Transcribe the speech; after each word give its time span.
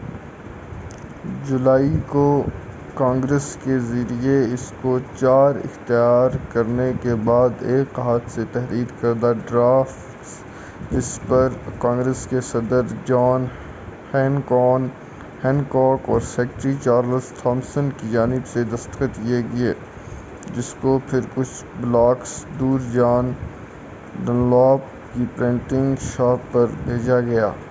4 0.00 1.48
جولائی 1.48 1.96
کو 2.08 2.44
کانگریس 2.94 3.56
کے 3.64 3.78
ذریعے 3.78 4.54
اس 4.54 4.72
کو 4.82 4.98
اختیار 5.18 6.30
کرنے 6.52 6.92
کے 7.02 7.14
بعد 7.14 7.62
ایک 7.62 7.98
ہاتھ 7.98 8.30
سے 8.30 8.44
تحریر 8.52 8.92
کردہ 9.00 9.32
ڈرافٹ 9.46 10.92
جس 10.92 11.20
پر 11.28 11.48
کانگریس 11.78 12.26
کے 12.26 12.40
صدر 12.40 12.82
جان 13.06 13.46
ہینکوک 14.14 16.10
اور 16.10 16.20
سیکریٹری 16.20 16.74
چارلس 16.84 17.32
تھامسن 17.42 17.90
کی 17.90 18.10
جانب 18.10 18.46
سے 18.46 18.64
دستخط 18.64 19.18
کیے 19.22 19.42
گئے 19.52 19.72
جس 20.54 20.74
کو 20.80 20.98
پھر 21.06 21.20
کُچھ 21.34 21.64
بلاکس 21.80 22.44
دُور 22.60 22.80
جان 22.92 23.32
ڈنلاپ 24.26 24.80
کی 25.14 25.24
پرنٹنگ 25.36 25.94
شاپ 26.00 26.52
پر 26.52 26.66
بھیجا 26.84 27.20
گیا 27.20 27.50